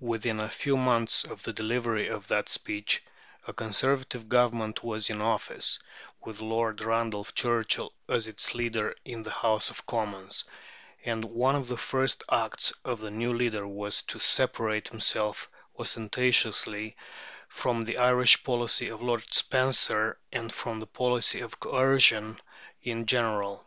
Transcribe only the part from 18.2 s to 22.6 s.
policy of Lord Spencer and from the policy of coercion